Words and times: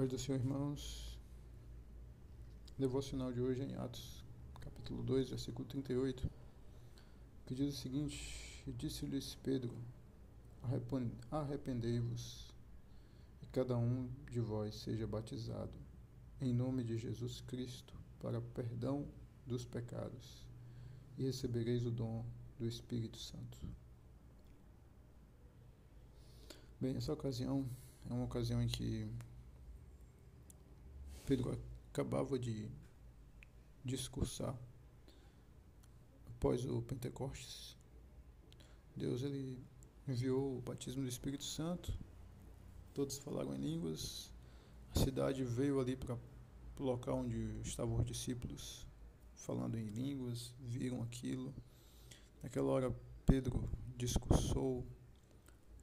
Paz 0.00 0.08
do 0.08 0.18
Senhor, 0.18 0.38
irmãos. 0.40 1.18
Devocional 2.78 3.30
de 3.34 3.38
hoje 3.42 3.60
é 3.60 3.66
em 3.66 3.74
Atos, 3.74 4.24
capítulo 4.58 5.02
2, 5.02 5.28
versículo 5.28 5.68
38, 5.68 6.26
que 7.44 7.54
diz 7.54 7.74
o 7.74 7.78
seguinte: 7.78 8.64
Disse-lhes 8.78 9.34
Pedro: 9.42 9.76
Arrependei-vos, 11.30 12.50
e 13.42 13.46
cada 13.48 13.76
um 13.76 14.08
de 14.30 14.40
vós 14.40 14.74
seja 14.76 15.06
batizado, 15.06 15.78
em 16.40 16.54
nome 16.54 16.82
de 16.82 16.96
Jesus 16.96 17.42
Cristo, 17.42 17.92
para 18.22 18.40
perdão 18.40 19.06
dos 19.46 19.66
pecados, 19.66 20.46
e 21.18 21.24
recebereis 21.24 21.84
o 21.84 21.90
dom 21.90 22.24
do 22.58 22.66
Espírito 22.66 23.18
Santo. 23.18 23.58
Bem, 26.80 26.96
essa 26.96 27.12
ocasião 27.12 27.68
é 28.08 28.14
uma 28.14 28.24
ocasião 28.24 28.62
em 28.62 28.66
que 28.66 29.06
Pedro 31.30 31.56
acabava 31.92 32.36
de 32.36 32.68
discursar 33.84 34.52
após 36.26 36.64
o 36.64 36.82
Pentecostes. 36.82 37.76
Deus 38.96 39.22
ele 39.22 39.56
enviou 40.08 40.58
o 40.58 40.60
batismo 40.60 41.02
do 41.02 41.08
Espírito 41.08 41.44
Santo. 41.44 41.96
Todos 42.92 43.16
falaram 43.18 43.54
em 43.54 43.60
línguas. 43.60 44.28
A 44.92 44.98
cidade 44.98 45.44
veio 45.44 45.78
ali 45.78 45.94
para 45.94 46.18
o 46.80 46.82
local 46.82 47.18
onde 47.18 47.60
estavam 47.62 48.00
os 48.00 48.04
discípulos 48.04 48.84
falando 49.36 49.78
em 49.78 49.86
línguas, 49.86 50.52
viram 50.58 51.00
aquilo. 51.00 51.54
Naquela 52.42 52.72
hora 52.72 52.96
Pedro 53.24 53.70
discursou, 53.96 54.84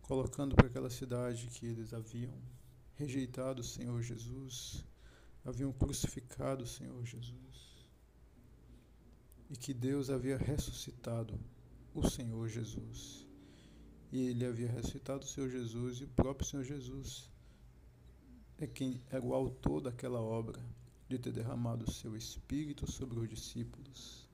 colocando 0.01 0.55
para 0.57 0.67
aquela 0.67 0.89
cidade 0.89 1.47
que 1.47 1.65
eles 1.65 1.93
haviam 1.93 2.33
rejeitado 2.97 3.61
o 3.61 3.63
Senhor 3.63 4.01
Jesus 4.01 4.83
haviam 5.47 5.71
crucificado 5.71 6.65
o 6.65 6.67
Senhor 6.67 7.05
Jesus 7.05 7.87
e 9.49 9.55
que 9.55 9.73
Deus 9.73 10.09
havia 10.09 10.37
ressuscitado 10.37 11.39
o 11.93 12.07
Senhor 12.09 12.49
Jesus. 12.49 13.25
E 14.11 14.27
ele 14.27 14.45
havia 14.45 14.69
ressuscitado 14.69 15.23
o 15.23 15.27
Senhor 15.27 15.49
Jesus 15.49 16.01
e 16.01 16.03
o 16.03 16.09
próprio 16.09 16.45
Senhor 16.45 16.65
Jesus 16.65 17.31
é 18.57 18.67
quem 18.67 19.01
era 19.09 19.23
o 19.23 19.33
autor 19.33 19.79
daquela 19.79 20.19
obra 20.19 20.61
de 21.07 21.17
ter 21.17 21.31
derramado 21.31 21.85
o 21.85 21.91
seu 21.93 22.17
espírito 22.17 22.91
sobre 22.91 23.17
os 23.17 23.29
discípulos. 23.29 24.27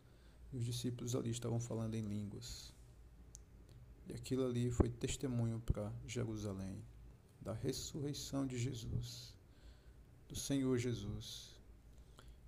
E 0.51 0.57
os 0.57 0.65
discípulos 0.65 1.15
ali 1.15 1.29
estavam 1.29 1.59
falando 1.59 1.93
em 1.93 2.01
línguas. 2.01 2.73
E 4.07 4.13
aquilo 4.13 4.47
ali 4.47 4.71
foi 4.71 4.89
testemunho 4.89 5.59
para 5.59 5.93
Jerusalém 6.07 6.83
da 7.39 7.53
ressurreição 7.53 8.47
de 8.47 8.57
Jesus 8.57 9.32
do 10.27 10.35
Senhor 10.35 10.77
Jesus. 10.77 11.55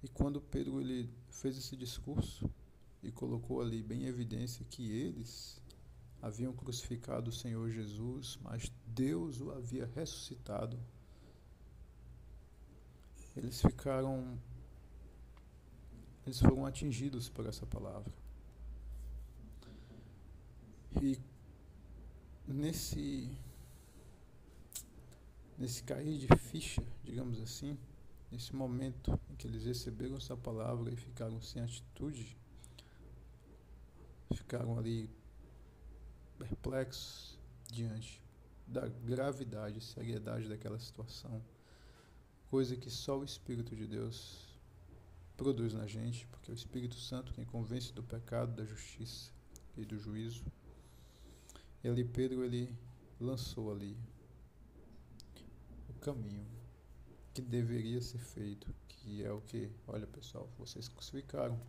E 0.03 0.07
quando 0.07 0.41
Pedro 0.41 0.79
ele 0.81 1.09
fez 1.29 1.57
esse 1.57 1.75
discurso 1.75 2.49
e 3.01 3.11
colocou 3.11 3.61
ali 3.61 3.81
bem 3.81 4.03
em 4.03 4.07
evidência 4.07 4.65
que 4.69 4.91
eles 4.91 5.61
haviam 6.21 6.53
crucificado 6.53 7.29
o 7.29 7.33
Senhor 7.33 7.69
Jesus, 7.69 8.39
mas 8.41 8.71
Deus 8.87 9.41
o 9.41 9.51
havia 9.51 9.85
ressuscitado, 9.95 10.79
eles 13.35 13.61
ficaram 13.61 14.39
eles 16.25 16.39
foram 16.39 16.65
atingidos 16.65 17.29
por 17.29 17.45
essa 17.45 17.65
palavra. 17.67 18.11
E 21.01 21.19
nesse 22.47 23.37
nesse 25.57 25.83
cair 25.83 26.17
de 26.17 26.27
ficha, 26.37 26.83
digamos 27.03 27.39
assim, 27.41 27.77
nesse 28.31 28.55
momento 28.55 29.17
em 29.29 29.35
que 29.35 29.47
eles 29.47 29.65
receberam 29.65 30.17
essa 30.17 30.35
palavra 30.35 30.91
e 30.91 30.95
ficaram 30.95 31.41
sem 31.41 31.61
atitude, 31.61 32.37
ficaram 34.33 34.77
ali 34.77 35.09
perplexos 36.37 37.39
diante 37.71 38.21
da 38.67 38.87
gravidade 38.87 39.79
e 39.79 39.81
seriedade 39.81 40.49
daquela 40.49 40.79
situação, 40.79 41.41
coisa 42.49 42.75
que 42.75 42.89
só 42.89 43.19
o 43.19 43.23
Espírito 43.23 43.75
de 43.75 43.87
Deus 43.87 44.45
produz 45.37 45.73
na 45.73 45.85
gente, 45.85 46.25
porque 46.27 46.51
é 46.51 46.53
o 46.53 46.55
Espírito 46.55 46.95
Santo 46.95 47.33
quem 47.33 47.45
convence 47.45 47.93
do 47.93 48.03
pecado, 48.03 48.55
da 48.55 48.65
justiça 48.65 49.31
e 49.77 49.85
do 49.85 49.97
juízo. 49.97 50.43
E 51.83 51.87
ali 51.87 52.03
Pedro 52.03 52.43
ele 52.43 52.73
lançou 53.19 53.71
ali 53.71 53.97
caminho 56.05 56.45
que 57.33 57.41
deveria 57.41 57.99
ser 57.99 58.19
feito, 58.19 58.71
que 58.87 59.23
é 59.23 59.31
o 59.31 59.41
que, 59.41 59.71
olha 59.87 60.05
pessoal, 60.05 60.47
vocês 60.55 60.87
crucificaram. 60.87 61.59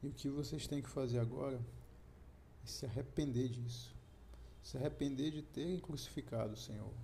E 0.00 0.06
o 0.06 0.12
que 0.12 0.28
vocês 0.28 0.68
têm 0.68 0.80
que 0.80 0.88
fazer 0.88 1.18
agora 1.18 1.60
é 2.62 2.66
se 2.66 2.86
arrepender 2.86 3.48
disso. 3.48 3.94
Se 4.62 4.76
arrepender 4.76 5.32
de 5.32 5.42
terem 5.42 5.80
crucificado 5.80 6.54
o 6.54 6.56
Senhor. 6.56 6.94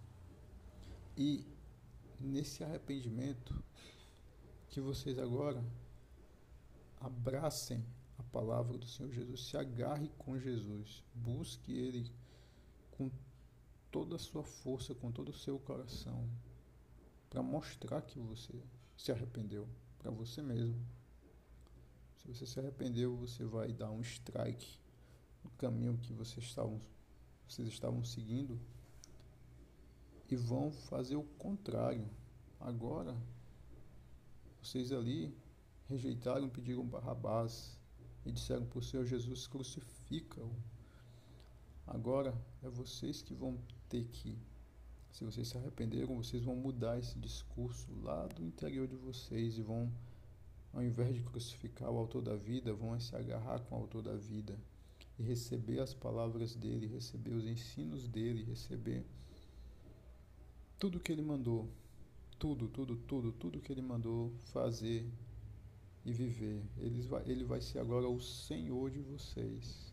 E 1.17 1.45
nesse 2.21 2.63
arrependimento 2.63 3.53
que 4.69 4.81
vocês 4.81 5.19
agora 5.19 5.63
abracem 7.01 7.85
a 8.17 8.23
palavra 8.23 8.79
do 8.79 8.87
Senhor 8.87 9.11
Jesus, 9.11 9.49
se 9.49 9.57
agarre 9.57 10.09
com 10.17 10.39
Jesus, 10.39 11.03
busque 11.15 11.73
ele 11.73 12.11
com 12.93 13.11
toda 13.97 14.17
a 14.17 14.19
sua 14.19 14.43
força, 14.43 14.95
com 14.95 15.11
todo 15.11 15.31
o 15.31 15.33
seu 15.33 15.59
coração, 15.59 16.29
para 17.31 17.43
mostrar 17.43 18.03
que 18.03 18.19
você 18.19 18.53
se 18.95 19.11
arrependeu 19.11 19.67
para 19.99 20.11
você 20.11 20.43
mesmo. 20.43 20.79
Se 22.19 22.29
você 22.29 22.47
se 22.47 22.61
arrependeu, 22.61 23.17
você 23.17 23.43
vai 23.43 23.73
dar 23.73 23.91
um 23.91 24.03
strike 24.03 24.79
no 25.43 25.49
caminho 25.53 25.97
que 25.97 26.13
vocês 26.13 26.45
estavam, 26.45 26.79
vocês 27.49 27.67
estavam 27.69 28.05
seguindo 28.05 28.61
e 30.31 30.37
vão 30.37 30.71
fazer 30.71 31.17
o 31.17 31.25
contrário. 31.39 32.07
Agora, 32.61 33.17
vocês 34.61 34.93
ali 34.93 35.35
rejeitaram, 35.89 36.51
pediram 36.51 36.85
Barrabás 36.85 37.79
e 38.27 38.31
disseram 38.31 38.67
para 38.67 38.79
o 38.79 38.83
Senhor 38.83 39.07
Jesus: 39.07 39.47
crucifica-o. 39.47 40.55
Agora 41.87 42.39
é 42.63 42.69
vocês 42.69 43.23
que 43.23 43.33
vão 43.33 43.59
ter 43.89 44.05
que, 44.05 44.37
se 45.11 45.25
vocês 45.25 45.49
se 45.49 45.57
arrependeram, 45.57 46.17
vocês 46.17 46.43
vão 46.43 46.57
mudar 46.57 46.99
esse 46.99 47.19
discurso 47.19 47.87
lá 48.03 48.27
do 48.27 48.45
interior 48.45 48.87
de 48.87 48.97
vocês 48.97 49.59
e 49.59 49.63
vão, 49.63 49.91
ao 50.73 50.83
invés 50.83 51.15
de 51.15 51.23
crucificar 51.23 51.91
o 51.91 51.99
autor 51.99 52.23
da 52.23 52.37
vida, 52.37 52.73
vão 52.73 52.99
se 53.01 53.15
agarrar 53.17 53.61
com 53.61 53.77
o 53.77 53.79
autor 53.79 54.03
da 54.03 54.17
vida 54.17 54.59
e 55.19 55.23
receber 55.23 55.81
as 55.81 55.95
palavras 55.95 56.55
dele, 56.55 56.87
receber 56.87 57.31
os 57.31 57.47
ensinos 57.47 58.07
dele, 58.07 58.45
receber 58.45 59.05
tudo 60.79 61.01
que 61.01 61.11
ele 61.11 61.23
mandou, 61.23 61.69
tudo, 62.39 62.69
tudo, 62.69 62.97
tudo, 62.97 63.33
tudo 63.33 63.61
que 63.61 63.73
ele 63.73 63.81
mandou 63.81 64.33
fazer 64.53 65.11
e 66.05 66.13
viver. 66.13 66.63
Ele 66.79 67.01
vai, 67.03 67.23
ele 67.27 67.45
vai 67.45 67.61
ser 67.61 67.79
agora 67.79 68.07
o 68.09 68.21
Senhor 68.21 68.91
de 68.91 69.01
vocês. 69.01 69.93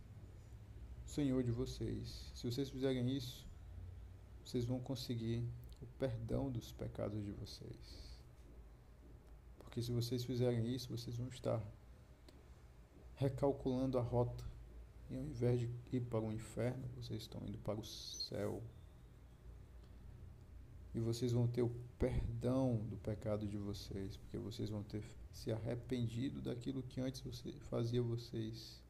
Senhor 1.06 1.44
de 1.44 1.52
vocês. 1.52 2.32
Se 2.36 2.46
vocês 2.46 2.70
fizerem 2.70 3.10
isso, 3.16 3.48
vocês 4.44 4.66
vão 4.66 4.80
conseguir 4.80 5.44
o 5.82 5.86
perdão 5.98 6.52
dos 6.52 6.72
pecados 6.72 7.24
de 7.24 7.32
vocês. 7.32 8.18
Porque 9.58 9.82
se 9.82 9.92
vocês 9.92 10.24
fizerem 10.24 10.74
isso, 10.74 10.96
vocês 10.96 11.16
vão 11.16 11.28
estar 11.30 11.62
recalculando 13.16 13.98
a 13.98 14.02
rota. 14.02 14.44
E 15.10 15.16
ao 15.16 15.24
invés 15.24 15.60
de 15.60 15.70
ir 15.92 16.02
para 16.02 16.20
o 16.20 16.32
inferno, 16.32 16.88
vocês 16.96 17.22
estão 17.24 17.42
indo 17.48 17.58
para 17.60 17.80
o 17.80 17.84
céu. 17.84 18.62
E 20.94 21.00
vocês 21.00 21.32
vão 21.32 21.48
ter 21.48 21.64
o 21.64 21.72
perdão 21.98 22.78
do 22.88 22.98
pecado 22.98 23.48
de 23.48 23.58
vocês, 23.58 24.16
porque 24.18 24.38
vocês 24.38 24.70
vão 24.70 24.84
ter 24.84 25.04
se 25.32 25.52
arrependido 25.52 26.40
daquilo 26.42 26.84
que 26.84 27.02
antes 27.02 27.22
você 27.22 27.52
fazia 27.54 28.02
vocês 28.02 28.83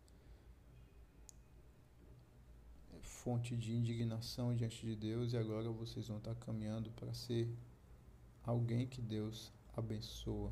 fonte 3.24 3.56
de 3.56 3.74
indignação 3.74 4.54
diante 4.54 4.86
de 4.86 4.96
Deus 4.98 5.32
e 5.32 5.38
agora 5.38 5.70
vocês 5.72 6.10
vão 6.10 6.18
estar 6.18 6.36
caminhando 6.36 6.92
para 6.92 7.14
ser 7.14 7.50
alguém 8.44 8.86
que 8.86 9.02
Deus 9.02 9.50
abençoa 9.76 10.52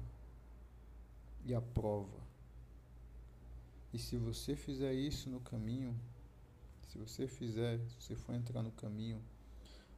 e 1.46 1.54
aprova. 1.54 2.18
E 3.94 4.00
se 4.00 4.16
você 4.16 4.56
fizer 4.56 4.94
isso 4.94 5.30
no 5.30 5.42
caminho, 5.42 5.94
se 6.88 6.98
você 6.98 7.28
fizer, 7.28 7.78
se 7.80 7.96
você 8.00 8.16
for 8.16 8.36
entrar 8.36 8.64
no 8.64 8.72
caminho, 8.72 9.22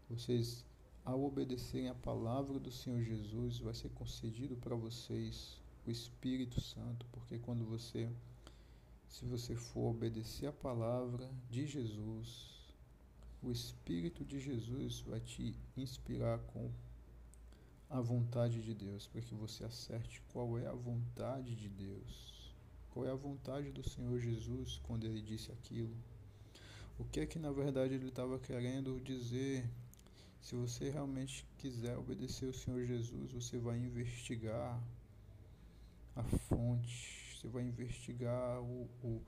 vocês, 0.09 0.65
ao 1.05 1.23
obedecerem 1.23 1.89
a 1.89 1.95
palavra 1.95 2.59
do 2.59 2.71
Senhor 2.71 3.03
Jesus, 3.03 3.59
vai 3.59 3.75
ser 3.75 3.89
concedido 3.89 4.55
para 4.55 4.75
vocês 4.75 5.61
o 5.85 5.91
Espírito 5.91 6.59
Santo, 6.59 7.05
porque 7.11 7.37
quando 7.37 7.65
você, 7.65 8.09
se 9.07 9.25
você 9.25 9.55
for 9.55 9.91
obedecer 9.91 10.47
a 10.47 10.51
palavra 10.51 11.29
de 11.51 11.67
Jesus, 11.67 12.52
o 13.43 13.51
Espírito 13.51 14.23
de 14.23 14.39
Jesus 14.39 15.01
vai 15.01 15.19
te 15.19 15.53
inspirar 15.75 16.39
com 16.39 16.71
a 17.89 17.99
vontade 17.99 18.63
de 18.63 18.73
Deus, 18.73 19.05
para 19.05 19.21
que 19.21 19.35
você 19.35 19.65
acerte 19.65 20.21
qual 20.31 20.57
é 20.57 20.65
a 20.65 20.73
vontade 20.73 21.53
de 21.53 21.67
Deus. 21.67 22.55
Qual 22.89 23.05
é 23.05 23.11
a 23.11 23.15
vontade 23.15 23.69
do 23.71 23.87
Senhor 23.87 24.17
Jesus 24.19 24.79
quando 24.83 25.05
ele 25.05 25.21
disse 25.21 25.51
aquilo? 25.51 25.95
O 26.97 27.03
que 27.03 27.19
é 27.19 27.25
que 27.25 27.37
na 27.37 27.51
verdade 27.51 27.95
ele 27.95 28.07
estava 28.07 28.39
querendo 28.39 29.01
dizer? 29.01 29.69
Se 30.41 30.55
você 30.55 30.89
realmente 30.89 31.45
quiser 31.57 31.97
obedecer 31.97 32.45
o 32.45 32.53
Senhor 32.53 32.85
Jesus, 32.85 33.31
você 33.31 33.57
vai 33.57 33.77
investigar 33.77 34.81
a 36.15 36.23
fonte, 36.23 37.35
você 37.35 37.47
vai 37.47 37.63
investigar 37.63 38.61
o, 38.61 38.89
o, 39.03 39.21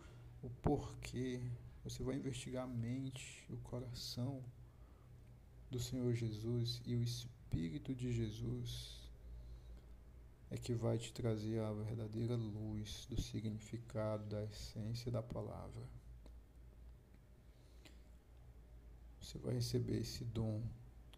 o 0.43 0.49
porquê, 0.61 1.41
você 1.85 2.01
vai 2.01 2.15
investigar 2.15 2.63
a 2.63 2.67
mente, 2.67 3.45
o 3.47 3.57
coração 3.57 4.43
do 5.69 5.79
Senhor 5.79 6.15
Jesus 6.15 6.81
e 6.83 6.95
o 6.95 7.03
Espírito 7.03 7.93
de 7.93 8.11
Jesus 8.11 9.07
é 10.49 10.57
que 10.57 10.73
vai 10.73 10.97
te 10.97 11.13
trazer 11.13 11.59
a 11.59 11.71
verdadeira 11.71 12.35
luz 12.35 13.05
do 13.07 13.21
significado, 13.21 14.25
da 14.25 14.43
essência 14.45 15.11
da 15.11 15.21
palavra. 15.21 15.87
Você 19.21 19.37
vai 19.37 19.53
receber 19.53 20.01
esse 20.01 20.23
dom 20.25 20.63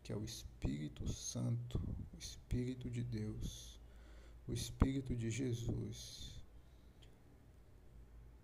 que 0.04 0.12
é 0.12 0.18
o 0.18 0.26
Espírito 0.26 1.08
Santo, 1.08 1.80
o 2.14 2.18
Espírito 2.20 2.90
de 2.90 3.04
Deus, 3.06 3.80
o 4.46 4.52
Espírito 4.52 5.16
de 5.16 5.32
Jesus, 5.32 6.44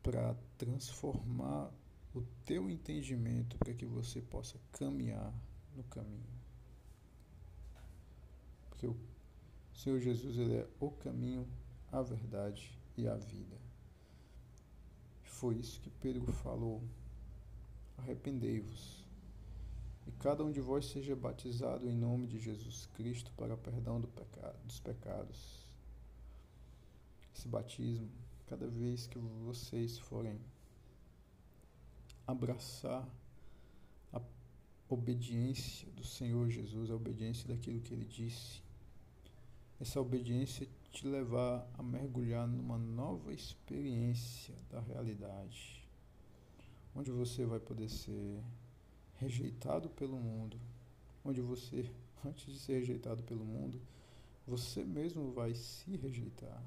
para 0.02 0.38
transformar 0.58 1.70
o 2.14 2.22
teu 2.46 2.70
entendimento 2.70 3.58
para 3.58 3.74
que 3.74 3.86
você 3.86 4.22
possa 4.22 4.60
caminhar 4.72 5.34
no 5.76 5.84
caminho. 5.86 6.44
Porque 8.70 8.88
o 8.88 8.98
Senhor 9.74 10.00
Jesus 10.00 10.38
ele 10.38 10.58
é 10.58 10.68
o 10.80 10.92
caminho, 10.92 11.48
a 11.92 12.02
verdade 12.02 12.78
e 12.96 13.08
a 13.08 13.16
vida. 13.16 13.58
Foi 15.24 15.56
isso 15.56 15.82
que 15.82 15.90
Pedro 15.90 16.32
falou. 16.32 16.84
Arrependei-vos 17.98 19.04
e 20.06 20.12
cada 20.12 20.44
um 20.44 20.52
de 20.52 20.60
vós 20.60 20.86
seja 20.86 21.16
batizado 21.16 21.90
em 21.90 21.96
nome 21.96 22.28
de 22.28 22.40
Jesus 22.40 22.88
Cristo 22.94 23.32
para 23.38 23.56
perdão 23.56 24.02
do 24.02 24.08
pecado, 24.08 24.58
dos 24.66 24.80
pecados. 24.80 25.66
Esse 27.34 27.48
batismo, 27.48 28.10
cada 28.48 28.68
vez 28.68 29.08
que 29.08 29.18
vocês 29.18 29.98
forem 29.98 30.40
abraçar 32.26 33.08
a 34.12 34.22
obediência 34.90 35.90
do 35.92 36.04
Senhor 36.04 36.50
Jesus, 36.50 36.90
a 36.90 36.96
obediência 36.96 37.48
daquilo 37.48 37.82
que 37.82 37.94
ele 37.94 38.06
disse, 38.06 38.62
essa 39.80 40.00
obediência 40.00 40.68
te 40.92 41.08
levar 41.08 41.68
a 41.74 41.82
mergulhar 41.82 42.48
numa 42.48 42.78
nova 42.78 43.34
experiência 43.34 44.54
da 44.70 44.80
realidade, 44.80 45.84
onde 46.96 47.10
você 47.10 47.46
vai 47.46 47.60
poder 47.60 47.90
ser 47.90 48.44
rejeitado 49.16 49.90
pelo 49.90 50.16
mundo, 50.16 50.60
onde 51.26 51.42
você, 51.42 51.90
antes 52.24 52.46
de 52.46 52.60
ser 52.60 52.80
rejeitado 52.80 53.24
pelo 53.24 53.44
mundo, 53.44 53.82
você 54.46 54.84
mesmo 54.84 55.32
vai 55.32 55.56
se 55.56 55.96
rejeitar. 55.98 56.62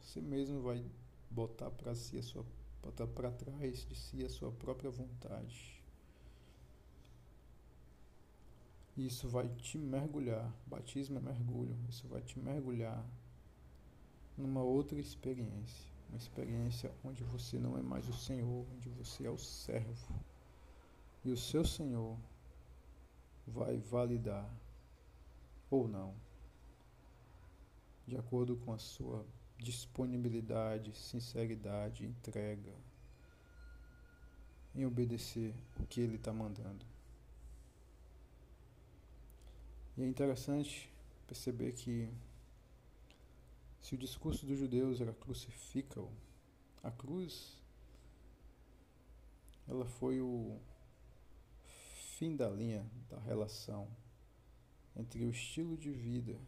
Você 0.00 0.20
mesmo 0.20 0.62
vai 0.62 0.84
botar 1.30 1.70
para 1.70 1.94
si 1.94 2.16
a 2.18 2.22
sua 2.22 2.44
botar 2.82 3.06
para 3.06 3.30
trás 3.30 3.86
de 3.86 3.94
si 3.94 4.24
a 4.24 4.28
sua 4.28 4.50
própria 4.52 4.90
vontade. 4.90 5.82
Isso 8.96 9.28
vai 9.28 9.48
te 9.48 9.78
mergulhar. 9.78 10.52
Batismo 10.66 11.18
é 11.18 11.20
mergulho. 11.20 11.76
Isso 11.88 12.08
vai 12.08 12.20
te 12.20 12.38
mergulhar 12.38 13.04
numa 14.36 14.62
outra 14.62 14.98
experiência. 14.98 15.86
Uma 16.08 16.18
experiência 16.18 16.92
onde 17.04 17.22
você 17.22 17.58
não 17.58 17.78
é 17.78 17.82
mais 17.82 18.08
o 18.08 18.14
Senhor, 18.14 18.66
onde 18.74 18.88
você 18.88 19.26
é 19.26 19.30
o 19.30 19.38
servo 19.38 20.14
e 21.24 21.30
o 21.30 21.36
seu 21.36 21.64
Senhor 21.64 22.16
vai 23.46 23.76
validar 23.76 24.48
ou 25.70 25.86
não, 25.86 26.14
de 28.06 28.16
acordo 28.16 28.56
com 28.56 28.72
a 28.72 28.78
sua 28.78 29.26
disponibilidade, 29.58 30.96
sinceridade, 30.96 32.06
entrega 32.06 32.72
em 34.74 34.86
obedecer 34.86 35.54
o 35.80 35.86
que 35.86 36.00
ele 36.00 36.16
está 36.16 36.32
mandando. 36.32 36.86
E 39.96 40.02
é 40.02 40.06
interessante 40.06 40.88
perceber 41.26 41.72
que 41.72 42.08
se 43.82 43.94
o 43.94 43.98
discurso 43.98 44.46
dos 44.46 44.58
judeus 44.58 45.00
era 45.00 45.12
crucifica-o, 45.12 46.10
a 46.82 46.90
cruz 46.90 47.58
ela 49.66 49.84
foi 49.84 50.20
o 50.20 50.58
fim 52.16 52.34
da 52.34 52.48
linha 52.48 52.88
da 53.10 53.18
relação 53.18 53.88
entre 54.96 55.24
o 55.24 55.30
estilo 55.30 55.76
de 55.76 55.90
vida 55.90 56.38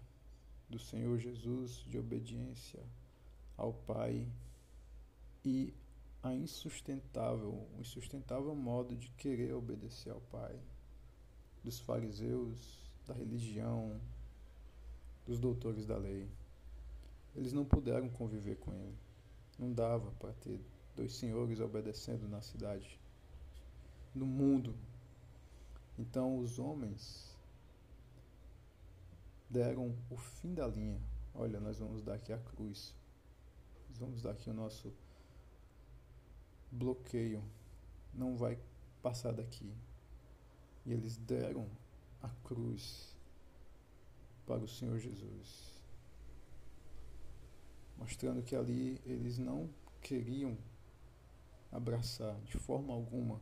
do 0.68 0.78
Senhor 0.78 1.18
Jesus 1.18 1.84
de 1.86 1.98
obediência 1.98 2.80
ao 3.60 3.72
Pai 3.72 4.26
e 5.44 5.72
a 6.22 6.34
insustentável, 6.34 7.66
o 7.76 7.80
insustentável 7.80 8.54
modo 8.54 8.96
de 8.96 9.08
querer 9.10 9.52
obedecer 9.54 10.10
ao 10.10 10.20
Pai 10.20 10.58
dos 11.62 11.78
fariseus, 11.78 12.90
da 13.06 13.14
religião, 13.14 14.00
dos 15.26 15.38
doutores 15.38 15.86
da 15.86 15.96
lei. 15.96 16.28
Eles 17.36 17.52
não 17.52 17.64
puderam 17.64 18.08
conviver 18.08 18.56
com 18.56 18.72
ele. 18.72 18.96
Não 19.58 19.72
dava 19.72 20.10
para 20.12 20.32
ter 20.32 20.60
dois 20.96 21.12
senhores 21.12 21.60
obedecendo 21.60 22.28
na 22.28 22.40
cidade. 22.40 22.98
No 24.14 24.26
mundo 24.26 24.74
então 26.00 26.38
os 26.38 26.58
homens 26.58 27.36
deram 29.50 29.94
o 30.08 30.16
fim 30.16 30.54
da 30.54 30.66
linha. 30.66 30.98
Olha, 31.34 31.60
nós 31.60 31.78
vamos 31.78 32.02
dar 32.02 32.14
aqui 32.14 32.32
a 32.32 32.38
cruz. 32.38 32.94
Vamos 34.00 34.22
dar 34.22 34.30
aqui 34.30 34.48
o 34.48 34.54
nosso 34.54 34.92
bloqueio. 36.72 37.44
Não 38.14 38.36
vai 38.36 38.58
passar 39.02 39.32
daqui. 39.32 39.72
E 40.86 40.92
eles 40.92 41.16
deram 41.18 41.68
a 42.22 42.28
cruz 42.42 43.14
para 44.46 44.64
o 44.64 44.68
Senhor 44.68 44.98
Jesus. 44.98 45.78
Mostrando 47.96 48.42
que 48.42 48.56
ali 48.56 48.98
eles 49.04 49.38
não 49.38 49.68
queriam 50.00 50.56
abraçar 51.70 52.40
de 52.40 52.58
forma 52.58 52.94
alguma 52.94 53.38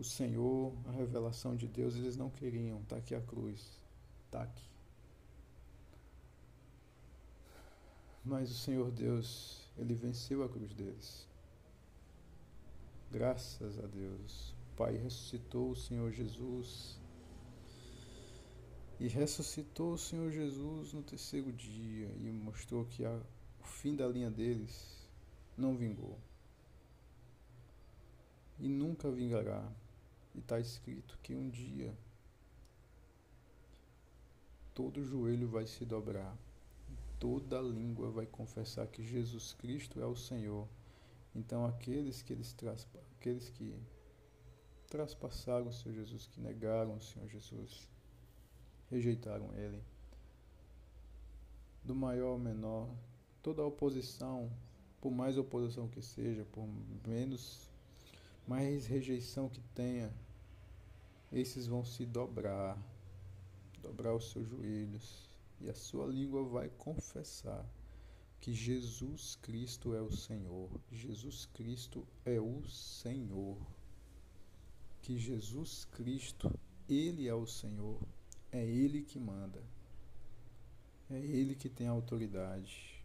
o 0.00 0.04
Senhor, 0.04 0.72
a 0.88 0.92
revelação 0.92 1.54
de 1.54 1.68
Deus, 1.68 1.94
eles 1.94 2.16
não 2.16 2.30
queriam. 2.30 2.80
Está 2.80 2.96
aqui 2.96 3.14
a 3.14 3.20
cruz. 3.20 3.78
Está 4.24 4.42
aqui. 4.42 4.79
Mas 8.24 8.50
o 8.50 8.54
Senhor 8.54 8.90
Deus, 8.90 9.66
Ele 9.78 9.94
venceu 9.94 10.42
a 10.44 10.48
cruz 10.48 10.72
deles. 10.74 11.26
Graças 13.10 13.78
a 13.78 13.86
Deus. 13.86 14.54
O 14.72 14.76
Pai 14.76 14.96
ressuscitou 14.96 15.70
o 15.70 15.76
Senhor 15.76 16.12
Jesus. 16.12 16.98
E 18.98 19.08
ressuscitou 19.08 19.94
o 19.94 19.98
Senhor 19.98 20.30
Jesus 20.30 20.92
no 20.92 21.02
terceiro 21.02 21.50
dia 21.52 22.08
e 22.20 22.30
mostrou 22.30 22.84
que 22.84 23.04
a, 23.04 23.20
o 23.60 23.64
fim 23.64 23.96
da 23.96 24.06
linha 24.06 24.30
deles 24.30 25.08
não 25.56 25.76
vingou. 25.76 26.18
E 28.58 28.68
nunca 28.68 29.10
vingará. 29.10 29.66
E 30.34 30.38
está 30.38 30.60
escrito 30.60 31.18
que 31.22 31.34
um 31.34 31.48
dia 31.48 31.96
todo 34.74 35.04
joelho 35.04 35.48
vai 35.48 35.66
se 35.66 35.84
dobrar, 35.84 36.36
toda 37.20 37.60
língua 37.60 38.10
vai 38.10 38.26
confessar 38.26 38.88
que 38.88 39.04
Jesus 39.04 39.52
Cristo 39.52 40.00
é 40.00 40.06
o 40.06 40.16
Senhor. 40.16 40.66
Então 41.34 41.64
aqueles 41.66 42.22
que 42.22 42.32
eles 42.32 42.56
aqueles 43.18 43.50
que 43.50 43.78
traspassaram 44.88 45.68
o 45.68 45.72
Senhor 45.72 45.94
Jesus, 45.94 46.26
que 46.26 46.40
negaram 46.40 46.96
o 46.96 47.00
Senhor 47.00 47.28
Jesus, 47.28 47.88
rejeitaram 48.90 49.54
ele, 49.54 49.80
do 51.84 51.94
maior 51.94 52.32
ao 52.32 52.38
menor, 52.38 52.88
toda 53.40 53.64
oposição, 53.64 54.50
por 55.00 55.12
mais 55.12 55.38
oposição 55.38 55.86
que 55.86 56.02
seja, 56.02 56.44
por 56.46 56.66
menos 57.06 57.70
mais 58.48 58.86
rejeição 58.86 59.48
que 59.48 59.60
tenha, 59.74 60.12
esses 61.32 61.68
vão 61.68 61.84
se 61.84 62.04
dobrar, 62.04 62.76
dobrar 63.80 64.14
os 64.14 64.32
seus 64.32 64.48
joelhos, 64.48 65.29
e 65.60 65.68
a 65.68 65.74
sua 65.74 66.06
língua 66.06 66.42
vai 66.42 66.68
confessar 66.70 67.68
que 68.40 68.54
Jesus 68.54 69.36
Cristo 69.36 69.94
é 69.94 70.00
o 70.00 70.10
Senhor. 70.10 70.70
Jesus 70.90 71.44
Cristo 71.46 72.06
é 72.24 72.40
o 72.40 72.66
Senhor. 72.66 73.58
Que 75.02 75.18
Jesus 75.18 75.84
Cristo, 75.84 76.50
Ele 76.88 77.28
é 77.28 77.34
o 77.34 77.46
Senhor. 77.46 78.00
É 78.50 78.64
Ele 78.64 79.02
que 79.02 79.18
manda. 79.18 79.62
É 81.10 81.18
Ele 81.18 81.54
que 81.54 81.68
tem 81.68 81.86
autoridade. 81.86 83.04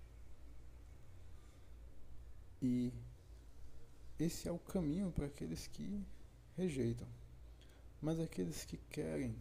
E 2.62 2.94
esse 4.18 4.48
é 4.48 4.52
o 4.52 4.58
caminho 4.58 5.12
para 5.12 5.26
aqueles 5.26 5.68
que 5.68 6.02
rejeitam. 6.56 7.08
Mas 8.02 8.20
aqueles 8.20 8.64
que 8.64 8.78
querem 8.90 9.36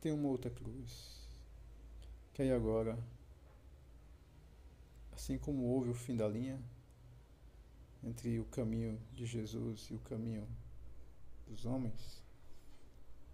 tem 0.00 0.12
uma 0.12 0.28
outra 0.28 0.50
cruz. 0.50 1.25
Que 2.36 2.42
aí 2.42 2.52
agora, 2.52 2.98
assim 5.14 5.38
como 5.38 5.62
houve 5.62 5.88
o 5.88 5.94
fim 5.94 6.14
da 6.14 6.28
linha 6.28 6.60
entre 8.04 8.38
o 8.38 8.44
caminho 8.44 9.00
de 9.14 9.24
Jesus 9.24 9.88
e 9.90 9.94
o 9.94 9.98
caminho 10.00 10.46
dos 11.46 11.64
homens, 11.64 12.22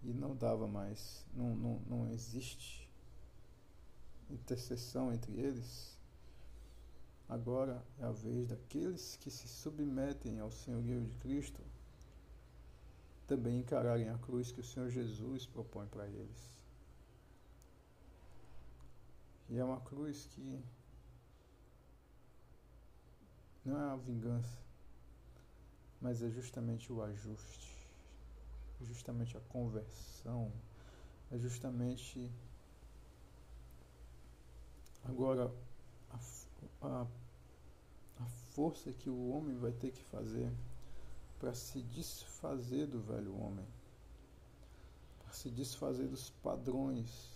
e 0.03 0.13
não 0.13 0.33
dava 0.33 0.69
mais, 0.69 1.25
não, 1.33 1.53
não, 1.53 1.79
não 1.85 2.09
existe 2.13 2.89
intercessão 4.29 5.11
entre 5.11 5.33
eles, 5.33 5.99
agora 7.27 7.85
é 7.99 8.05
a 8.05 8.11
vez 8.11 8.47
daqueles 8.47 9.17
que 9.17 9.29
se 9.29 9.49
submetem 9.49 10.39
ao 10.39 10.49
senhorio 10.49 11.03
de 11.03 11.17
Cristo 11.17 11.61
também 13.27 13.59
encararem 13.59 14.07
a 14.07 14.17
cruz 14.17 14.49
que 14.49 14.61
o 14.61 14.63
Senhor 14.63 14.89
Jesus 14.89 15.45
propõe 15.45 15.87
para 15.87 16.07
eles. 16.07 16.53
E 19.49 19.57
é 19.57 19.63
uma 19.63 19.79
cruz 19.81 20.25
que 20.27 20.63
não 23.65 23.79
é 23.79 23.91
a 23.91 23.95
vingança, 23.95 24.59
mas 26.01 26.21
é 26.21 26.29
justamente 26.29 26.91
o 26.91 27.01
ajuste, 27.01 27.77
justamente 28.81 29.37
a 29.37 29.41
conversão, 29.41 30.51
é 31.31 31.37
justamente 31.37 32.29
agora 35.05 35.49
a, 36.11 36.87
a, 36.87 37.07
a 38.19 38.25
força 38.51 38.91
que 38.91 39.09
o 39.09 39.29
homem 39.29 39.57
vai 39.57 39.71
ter 39.71 39.91
que 39.91 40.03
fazer 40.03 40.51
para 41.39 41.53
se 41.53 41.81
desfazer 41.81 42.87
do 42.87 43.01
velho 43.01 43.35
homem, 43.37 43.65
para 45.19 45.33
se 45.33 45.49
desfazer 45.49 46.07
dos 46.07 46.29
padrões 46.29 47.32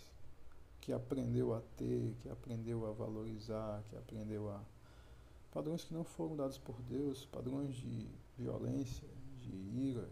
que 0.87 0.93
aprendeu 0.93 1.53
a 1.53 1.59
ter, 1.75 2.15
que 2.21 2.29
aprendeu 2.29 2.85
a 2.85 2.93
valorizar, 2.93 3.83
que 3.89 3.97
aprendeu 3.97 4.49
a. 4.49 4.63
Padrões 5.51 5.83
que 5.83 5.93
não 5.93 6.05
foram 6.05 6.33
dados 6.37 6.57
por 6.57 6.81
Deus, 6.83 7.25
padrões 7.25 7.75
de 7.75 8.07
violência, 8.37 9.05
de 9.41 9.53
ira, 9.53 10.09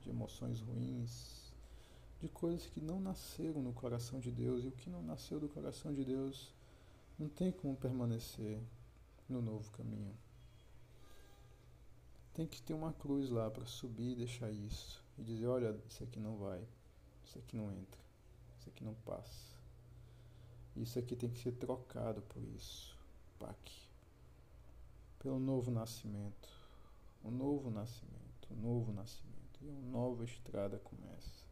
de 0.00 0.08
emoções 0.08 0.62
ruins, 0.62 1.52
de 2.22 2.28
coisas 2.30 2.64
que 2.64 2.80
não 2.80 2.98
nasceram 2.98 3.60
no 3.60 3.74
coração 3.74 4.18
de 4.18 4.30
Deus 4.30 4.64
e 4.64 4.68
o 4.68 4.72
que 4.72 4.88
não 4.88 5.02
nasceu 5.02 5.38
do 5.38 5.46
coração 5.46 5.92
de 5.92 6.02
Deus 6.02 6.54
não 7.18 7.28
tem 7.28 7.52
como 7.52 7.76
permanecer 7.76 8.58
no 9.28 9.42
novo 9.42 9.70
caminho. 9.72 10.16
Tem 12.32 12.46
que 12.46 12.62
ter 12.62 12.72
uma 12.72 12.94
cruz 12.94 13.28
lá 13.28 13.50
para 13.50 13.66
subir 13.66 14.12
e 14.12 14.16
deixar 14.16 14.50
isso. 14.50 15.04
E 15.18 15.22
dizer: 15.22 15.48
olha, 15.48 15.78
isso 15.86 16.02
aqui 16.02 16.18
não 16.18 16.38
vai, 16.38 16.66
isso 17.26 17.38
aqui 17.38 17.58
não 17.58 17.70
entra, 17.70 18.00
isso 18.58 18.70
aqui 18.70 18.82
não 18.82 18.94
passa. 19.04 19.47
Isso 20.80 20.98
aqui 20.98 21.16
tem 21.16 21.28
que 21.28 21.40
ser 21.40 21.52
trocado 21.52 22.22
por 22.22 22.42
isso. 22.42 22.96
PAC. 23.38 23.72
Pelo 25.18 25.40
novo 25.40 25.72
nascimento. 25.72 26.48
O 27.24 27.30
novo 27.30 27.68
nascimento. 27.68 28.48
O 28.50 28.54
novo 28.54 28.92
nascimento. 28.92 29.58
E 29.60 29.66
uma 29.66 29.90
nova 29.90 30.24
estrada 30.24 30.78
começa. 30.78 31.44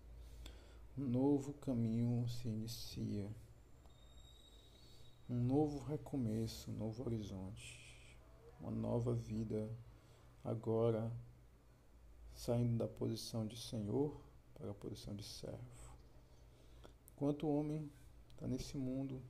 Um 0.97 1.05
novo 1.09 1.53
caminho 1.55 2.29
se 2.29 2.49
inicia. 2.49 3.29
Um 5.29 5.43
novo 5.43 5.85
recomeço, 5.85 6.71
um 6.71 6.75
novo 6.75 7.05
horizonte. 7.05 7.99
Uma 8.61 8.71
nova 8.71 9.13
vida 9.13 9.69
agora 10.45 11.13
saindo 12.33 12.79
da 12.79 12.87
posição 12.87 13.45
de 13.45 13.57
Senhor 13.57 14.21
para 14.55 14.71
a 14.71 14.75
posição 14.75 15.17
de 15.17 15.25
servo. 15.25 15.59
Enquanto 17.13 17.47
o 17.47 17.59
homem 17.59 17.91
está 18.37 18.47
nesse 18.47 18.77
mundo, 18.77 19.21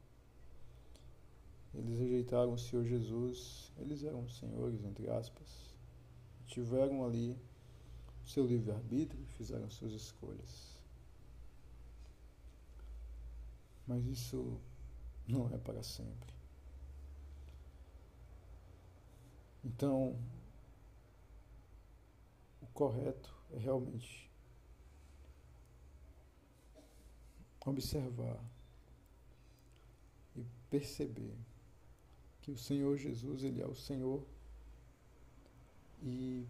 eles 1.72 1.98
rejeitaram 1.98 2.52
o 2.52 2.58
Senhor 2.58 2.84
Jesus, 2.84 3.72
eles 3.78 4.02
eram 4.02 4.28
senhores, 4.28 4.84
entre 4.84 5.08
aspas, 5.08 5.74
tiveram 6.46 7.04
ali 7.04 7.38
o 8.24 8.28
seu 8.28 8.44
livre-arbítrio 8.44 9.24
fizeram 9.36 9.70
suas 9.70 9.92
escolhas. 9.92 10.76
Mas 13.86 14.04
isso 14.06 14.60
não 15.28 15.48
é 15.54 15.58
para 15.58 15.82
sempre. 15.82 16.34
Então, 19.64 20.16
correto 22.76 23.34
é 23.52 23.58
realmente 23.58 24.30
observar 27.64 28.38
e 30.36 30.46
perceber 30.70 31.34
que 32.42 32.50
o 32.50 32.56
Senhor 32.56 32.96
Jesus, 32.96 33.42
ele 33.42 33.60
é 33.60 33.66
o 33.66 33.74
Senhor 33.74 34.24
e 36.02 36.46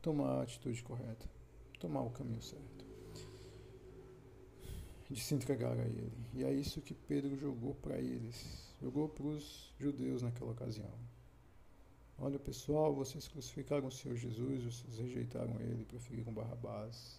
tomar 0.00 0.38
a 0.38 0.42
atitude 0.42 0.82
correta, 0.82 1.28
tomar 1.78 2.02
o 2.02 2.10
caminho 2.10 2.42
certo, 2.42 2.84
de 5.08 5.20
se 5.20 5.34
entregar 5.34 5.76
a 5.78 5.84
Ele. 5.84 6.12
E 6.34 6.44
é 6.44 6.52
isso 6.52 6.80
que 6.80 6.94
Pedro 6.94 7.36
jogou 7.36 7.74
para 7.74 7.98
eles, 7.98 8.72
jogou 8.80 9.08
para 9.08 9.26
os 9.26 9.72
judeus 9.78 10.22
naquela 10.22 10.52
ocasião. 10.52 10.92
Olha 12.16 12.38
pessoal, 12.38 12.94
vocês 12.94 13.26
crucificaram 13.26 13.88
o 13.88 13.90
Senhor 13.90 14.14
Jesus, 14.14 14.62
vocês 14.62 14.98
rejeitaram 14.98 15.58
ele, 15.60 15.84
preferiram 15.86 16.32
Barrabás 16.32 17.18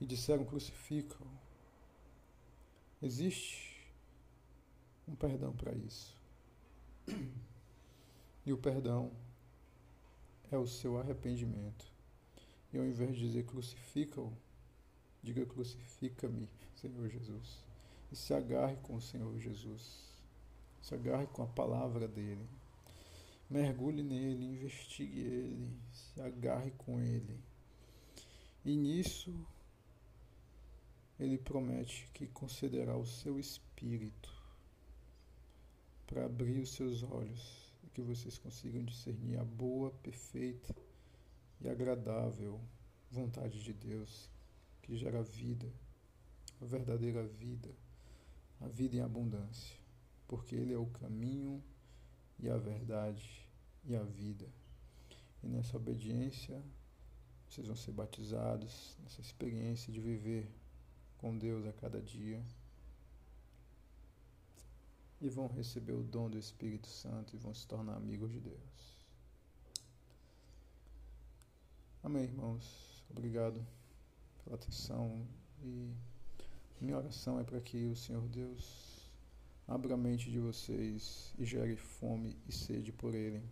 e 0.00 0.06
disseram 0.06 0.44
crucificam. 0.44 1.26
Existe 3.02 3.73
um 5.06 5.14
perdão 5.14 5.52
para 5.52 5.74
isso. 5.74 6.16
E 8.46 8.52
o 8.52 8.58
perdão 8.58 9.10
é 10.50 10.56
o 10.58 10.66
seu 10.66 10.98
arrependimento. 10.98 11.90
E 12.72 12.78
ao 12.78 12.84
invés 12.84 13.14
de 13.14 13.20
dizer 13.20 13.44
crucifica-o, 13.44 14.32
diga 15.22 15.46
crucifica-me, 15.46 16.48
Senhor 16.76 17.08
Jesus. 17.08 17.64
E 18.12 18.16
se 18.16 18.34
agarre 18.34 18.76
com 18.82 18.96
o 18.96 19.00
Senhor 19.00 19.38
Jesus. 19.38 20.12
Se 20.82 20.94
agarre 20.94 21.26
com 21.28 21.42
a 21.42 21.46
palavra 21.46 22.06
dele. 22.06 22.46
Mergulhe 23.48 24.02
nele, 24.02 24.44
investigue 24.44 25.20
ele, 25.20 25.78
se 25.92 26.20
agarre 26.20 26.70
com 26.72 27.00
ele. 27.00 27.38
E 28.64 28.74
nisso 28.74 29.34
ele 31.18 31.38
promete 31.38 32.08
que 32.12 32.26
concederá 32.26 32.96
o 32.96 33.06
seu 33.06 33.38
espírito 33.38 34.43
para 36.06 36.24
abrir 36.24 36.58
os 36.60 36.72
seus 36.72 37.02
olhos 37.02 37.72
e 37.82 37.88
que 37.88 38.02
vocês 38.02 38.38
consigam 38.38 38.84
discernir 38.84 39.38
a 39.38 39.44
boa, 39.44 39.90
perfeita 39.90 40.74
e 41.60 41.68
agradável 41.68 42.60
vontade 43.10 43.62
de 43.62 43.72
Deus 43.72 44.28
que 44.82 44.96
gera 44.96 45.22
vida, 45.22 45.72
a 46.60 46.64
verdadeira 46.64 47.26
vida, 47.26 47.70
a 48.60 48.68
vida 48.68 48.96
em 48.96 49.00
abundância, 49.00 49.76
porque 50.28 50.54
Ele 50.54 50.74
é 50.74 50.78
o 50.78 50.86
caminho 50.86 51.62
e 52.38 52.48
a 52.48 52.56
verdade 52.56 53.48
e 53.84 53.94
a 53.94 54.02
vida. 54.02 54.46
E 55.42 55.46
nessa 55.46 55.76
obediência, 55.76 56.62
vocês 57.48 57.66
vão 57.66 57.76
ser 57.76 57.92
batizados, 57.92 58.96
nessa 59.02 59.20
experiência 59.20 59.92
de 59.92 60.00
viver 60.00 60.50
com 61.18 61.36
Deus 61.36 61.66
a 61.66 61.72
cada 61.72 62.00
dia. 62.00 62.42
E 65.24 65.28
vão 65.28 65.48
receber 65.48 65.92
o 65.92 66.02
dom 66.02 66.28
do 66.28 66.38
Espírito 66.38 66.86
Santo 66.86 67.34
e 67.34 67.38
vão 67.38 67.54
se 67.54 67.66
tornar 67.66 67.96
amigos 67.96 68.30
de 68.30 68.40
Deus. 68.40 68.98
Amém, 72.02 72.24
irmãos. 72.24 73.02
Obrigado 73.10 73.66
pela 74.44 74.56
atenção. 74.56 75.26
E 75.62 75.90
minha 76.80 76.98
oração 76.98 77.40
é 77.40 77.44
para 77.44 77.60
que 77.60 77.86
o 77.86 77.96
Senhor 77.96 78.28
Deus 78.28 78.94
Abra 79.66 79.94
a 79.94 79.96
mente 79.96 80.30
de 80.30 80.38
vocês 80.38 81.32
e 81.38 81.44
gere 81.46 81.74
fome 81.74 82.36
e 82.46 82.52
sede 82.52 82.92
por 82.92 83.14
Ele. 83.14 83.42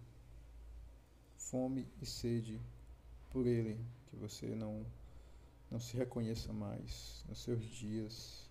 Fome 1.39 1.89
e 2.03 2.05
sede 2.05 2.61
por 3.31 3.47
Ele, 3.47 3.83
que 4.09 4.17
você 4.17 4.55
não, 4.55 4.85
não 5.71 5.81
se 5.81 5.97
reconheça 5.97 6.53
mais 6.53 7.25
nos 7.27 7.43
seus 7.43 7.65
dias, 7.65 8.42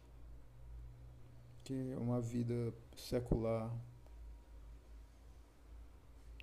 que 1.63 1.91
é 1.91 1.98
uma 1.98 2.20
vida 2.20 2.74
secular 2.96 3.72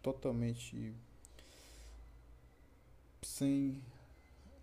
totalmente 0.02 0.94
sem 3.22 3.82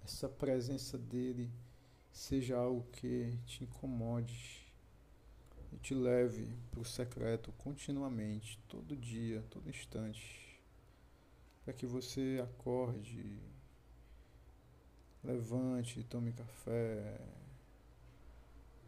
essa 0.04 0.30
presença 0.30 0.98
dele 0.98 1.52
seja 2.12 2.58
algo 2.58 2.84
que 2.92 3.38
te 3.46 3.64
incomode 3.64 4.66
e 5.74 5.78
te 5.78 5.94
leve 5.94 6.48
para 6.72 6.80
o 6.80 6.86
secreto 6.86 7.52
continuamente, 7.58 8.58
todo 8.70 8.96
dia, 8.96 9.44
todo 9.50 9.70
instante, 9.70 10.62
para 11.64 11.74
que 11.74 11.86
você 11.86 12.42
acorde, 12.42 13.40
levante, 15.24 16.04
tome 16.04 16.32
café, 16.32 17.20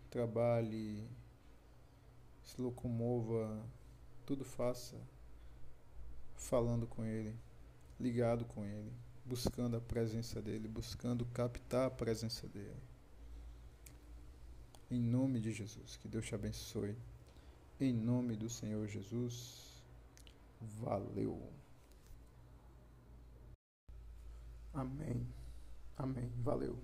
trabalhe, 0.09 1.05
se 2.47 2.61
locomova, 2.61 3.61
tudo 4.25 4.45
faça 4.45 4.95
falando 6.35 6.87
com 6.87 7.03
Ele, 7.03 7.35
ligado 7.99 8.45
com 8.45 8.63
Ele, 8.63 8.91
buscando 9.25 9.75
a 9.75 9.81
presença 9.81 10.41
dEle, 10.41 10.67
buscando 10.67 11.25
captar 11.25 11.87
a 11.87 11.91
presença 11.91 12.47
dEle. 12.47 12.81
Em 14.89 15.01
nome 15.01 15.41
de 15.41 15.51
Jesus, 15.51 15.97
que 15.97 16.07
Deus 16.07 16.25
te 16.25 16.33
abençoe. 16.33 16.95
Em 17.79 17.93
nome 17.93 18.37
do 18.37 18.49
Senhor 18.49 18.87
Jesus, 18.87 19.83
valeu. 20.61 21.51
Amém. 24.73 25.27
Amém. 25.97 26.31
Valeu. 26.37 26.79